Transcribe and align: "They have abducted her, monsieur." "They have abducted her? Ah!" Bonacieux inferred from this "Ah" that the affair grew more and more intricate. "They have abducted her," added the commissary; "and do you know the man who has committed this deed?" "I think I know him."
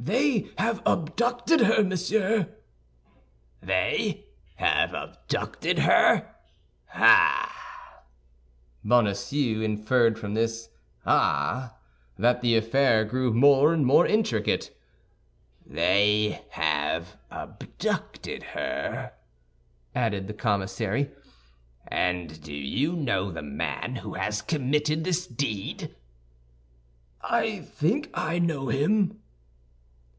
"They 0.00 0.46
have 0.58 0.80
abducted 0.86 1.62
her, 1.62 1.82
monsieur." 1.82 2.54
"They 3.60 4.26
have 4.54 4.94
abducted 4.94 5.80
her? 5.80 6.36
Ah!" 6.94 8.00
Bonacieux 8.84 9.60
inferred 9.60 10.16
from 10.16 10.34
this 10.34 10.68
"Ah" 11.04 11.74
that 12.16 12.42
the 12.42 12.54
affair 12.56 13.04
grew 13.04 13.34
more 13.34 13.74
and 13.74 13.84
more 13.84 14.06
intricate. 14.06 14.70
"They 15.66 16.42
have 16.50 17.16
abducted 17.28 18.44
her," 18.54 19.14
added 19.96 20.28
the 20.28 20.32
commissary; 20.34 21.10
"and 21.88 22.40
do 22.40 22.54
you 22.54 22.92
know 22.92 23.32
the 23.32 23.42
man 23.42 23.96
who 23.96 24.14
has 24.14 24.42
committed 24.42 25.02
this 25.02 25.26
deed?" 25.26 25.96
"I 27.20 27.62
think 27.62 28.10
I 28.14 28.38
know 28.38 28.68
him." 28.68 29.22